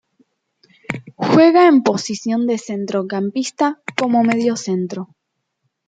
[1.27, 5.09] Juega en posición de centrocampista como mediocentro.